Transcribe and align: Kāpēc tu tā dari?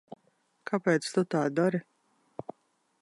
Kāpēc 0.71 1.09
tu 1.17 1.25
tā 1.35 1.43
dari? 1.59 1.83